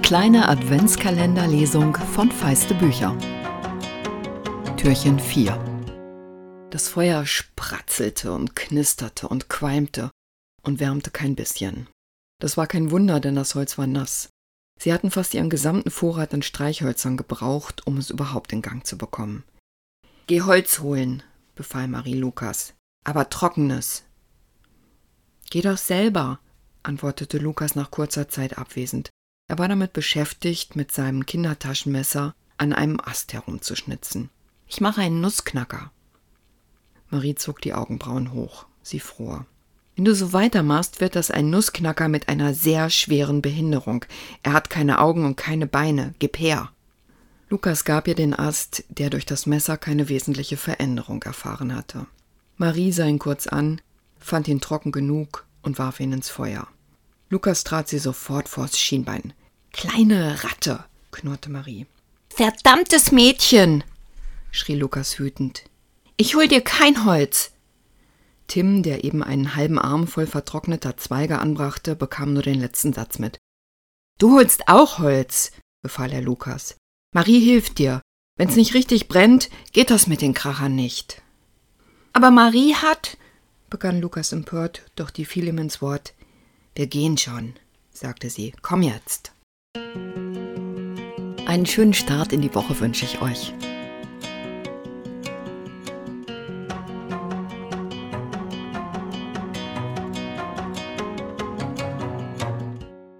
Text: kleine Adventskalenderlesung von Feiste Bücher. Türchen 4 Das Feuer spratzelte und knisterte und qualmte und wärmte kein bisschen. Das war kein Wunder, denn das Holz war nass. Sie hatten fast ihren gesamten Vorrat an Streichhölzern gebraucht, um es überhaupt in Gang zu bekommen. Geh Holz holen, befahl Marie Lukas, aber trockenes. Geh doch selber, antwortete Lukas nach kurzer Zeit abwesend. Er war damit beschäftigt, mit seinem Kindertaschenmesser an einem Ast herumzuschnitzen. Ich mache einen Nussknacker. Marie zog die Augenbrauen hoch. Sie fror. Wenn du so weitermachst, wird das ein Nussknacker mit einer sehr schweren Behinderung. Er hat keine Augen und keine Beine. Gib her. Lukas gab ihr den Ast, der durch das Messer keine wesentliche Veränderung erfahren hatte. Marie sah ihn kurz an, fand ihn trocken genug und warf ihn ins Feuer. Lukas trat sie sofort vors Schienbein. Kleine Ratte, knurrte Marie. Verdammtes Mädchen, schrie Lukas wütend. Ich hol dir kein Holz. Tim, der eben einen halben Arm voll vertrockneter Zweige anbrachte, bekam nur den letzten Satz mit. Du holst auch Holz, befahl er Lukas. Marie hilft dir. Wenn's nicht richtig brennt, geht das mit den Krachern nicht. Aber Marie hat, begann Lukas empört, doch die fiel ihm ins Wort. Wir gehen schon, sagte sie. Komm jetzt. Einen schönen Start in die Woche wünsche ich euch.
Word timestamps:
kleine 0.00 0.48
Adventskalenderlesung 0.48 1.96
von 1.96 2.30
Feiste 2.30 2.72
Bücher. 2.72 3.18
Türchen 4.76 5.18
4 5.18 6.68
Das 6.70 6.86
Feuer 6.86 7.26
spratzelte 7.26 8.32
und 8.32 8.54
knisterte 8.54 9.26
und 9.26 9.48
qualmte 9.48 10.12
und 10.62 10.78
wärmte 10.78 11.10
kein 11.10 11.34
bisschen. 11.34 11.88
Das 12.40 12.56
war 12.56 12.68
kein 12.68 12.92
Wunder, 12.92 13.18
denn 13.18 13.34
das 13.34 13.56
Holz 13.56 13.76
war 13.76 13.88
nass. 13.88 14.28
Sie 14.80 14.92
hatten 14.92 15.10
fast 15.10 15.34
ihren 15.34 15.50
gesamten 15.50 15.90
Vorrat 15.90 16.32
an 16.32 16.42
Streichhölzern 16.42 17.16
gebraucht, 17.16 17.84
um 17.84 17.98
es 17.98 18.10
überhaupt 18.10 18.52
in 18.52 18.62
Gang 18.62 18.86
zu 18.86 18.96
bekommen. 18.96 19.42
Geh 20.28 20.42
Holz 20.42 20.78
holen, 20.78 21.24
befahl 21.56 21.88
Marie 21.88 22.14
Lukas, 22.14 22.74
aber 23.02 23.30
trockenes. 23.30 24.04
Geh 25.50 25.60
doch 25.60 25.76
selber, 25.76 26.38
antwortete 26.84 27.38
Lukas 27.38 27.74
nach 27.74 27.90
kurzer 27.90 28.28
Zeit 28.28 28.58
abwesend. 28.58 29.10
Er 29.52 29.58
war 29.58 29.68
damit 29.68 29.92
beschäftigt, 29.92 30.76
mit 30.76 30.92
seinem 30.92 31.26
Kindertaschenmesser 31.26 32.34
an 32.56 32.72
einem 32.72 32.98
Ast 33.00 33.34
herumzuschnitzen. 33.34 34.30
Ich 34.66 34.80
mache 34.80 35.02
einen 35.02 35.20
Nussknacker. 35.20 35.90
Marie 37.10 37.34
zog 37.34 37.60
die 37.60 37.74
Augenbrauen 37.74 38.32
hoch. 38.32 38.64
Sie 38.82 38.98
fror. 38.98 39.44
Wenn 39.94 40.06
du 40.06 40.14
so 40.14 40.32
weitermachst, 40.32 41.02
wird 41.02 41.16
das 41.16 41.30
ein 41.30 41.50
Nussknacker 41.50 42.08
mit 42.08 42.30
einer 42.30 42.54
sehr 42.54 42.88
schweren 42.88 43.42
Behinderung. 43.42 44.06
Er 44.42 44.54
hat 44.54 44.70
keine 44.70 45.00
Augen 45.00 45.26
und 45.26 45.36
keine 45.36 45.66
Beine. 45.66 46.14
Gib 46.18 46.38
her. 46.38 46.70
Lukas 47.50 47.84
gab 47.84 48.08
ihr 48.08 48.14
den 48.14 48.32
Ast, 48.32 48.84
der 48.88 49.10
durch 49.10 49.26
das 49.26 49.44
Messer 49.44 49.76
keine 49.76 50.08
wesentliche 50.08 50.56
Veränderung 50.56 51.22
erfahren 51.24 51.76
hatte. 51.76 52.06
Marie 52.56 52.90
sah 52.90 53.04
ihn 53.04 53.18
kurz 53.18 53.46
an, 53.48 53.82
fand 54.18 54.48
ihn 54.48 54.62
trocken 54.62 54.92
genug 54.92 55.44
und 55.60 55.78
warf 55.78 56.00
ihn 56.00 56.14
ins 56.14 56.30
Feuer. 56.30 56.68
Lukas 57.28 57.64
trat 57.64 57.88
sie 57.88 57.98
sofort 57.98 58.48
vors 58.48 58.78
Schienbein. 58.78 59.34
Kleine 59.72 60.42
Ratte, 60.44 60.84
knurrte 61.10 61.50
Marie. 61.50 61.86
Verdammtes 62.28 63.12
Mädchen, 63.12 63.84
schrie 64.50 64.74
Lukas 64.76 65.18
wütend. 65.18 65.64
Ich 66.16 66.34
hol 66.34 66.46
dir 66.46 66.60
kein 66.60 67.04
Holz. 67.04 67.52
Tim, 68.46 68.82
der 68.82 69.04
eben 69.04 69.22
einen 69.22 69.56
halben 69.56 69.78
Arm 69.78 70.06
voll 70.06 70.26
vertrockneter 70.26 70.96
Zweige 70.96 71.38
anbrachte, 71.38 71.96
bekam 71.96 72.32
nur 72.34 72.42
den 72.42 72.60
letzten 72.60 72.92
Satz 72.92 73.18
mit. 73.18 73.38
Du 74.18 74.34
holst 74.34 74.68
auch 74.68 74.98
Holz, 74.98 75.52
befahl 75.82 76.12
er 76.12 76.20
Lukas. 76.20 76.76
Marie 77.14 77.40
hilft 77.40 77.78
dir. 77.78 78.02
Wenn's 78.36 78.56
nicht 78.56 78.74
richtig 78.74 79.08
brennt, 79.08 79.50
geht 79.72 79.90
das 79.90 80.06
mit 80.06 80.22
den 80.22 80.34
Krachern 80.34 80.74
nicht. 80.74 81.22
Aber 82.12 82.30
Marie 82.30 82.74
hat, 82.74 83.16
begann 83.70 84.00
Lukas 84.00 84.32
empört, 84.32 84.82
doch 84.96 85.10
die 85.10 85.24
fiel 85.24 85.48
ihm 85.48 85.58
ins 85.58 85.82
Wort. 85.82 86.14
Wir 86.74 86.86
gehen 86.86 87.18
schon, 87.18 87.54
sagte 87.90 88.30
sie. 88.30 88.52
Komm 88.62 88.82
jetzt. 88.82 89.31
Einen 91.46 91.66
schönen 91.66 91.94
Start 91.94 92.32
in 92.32 92.40
die 92.40 92.54
Woche 92.54 92.78
wünsche 92.80 93.04
ich 93.04 93.20
euch. 93.20 93.54